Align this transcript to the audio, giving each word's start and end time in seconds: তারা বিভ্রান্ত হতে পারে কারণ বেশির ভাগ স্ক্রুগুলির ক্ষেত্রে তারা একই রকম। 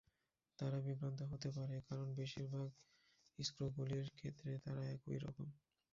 তারা 0.59 0.77
বিভ্রান্ত 0.85 1.19
হতে 1.31 1.49
পারে 1.57 1.75
কারণ 1.87 2.07
বেশির 2.15 2.47
ভাগ 2.53 2.67
স্ক্রুগুলির 3.39 4.07
ক্ষেত্রে 4.17 4.51
তারা 4.65 4.83
একই 4.95 5.17
রকম। 5.17 5.47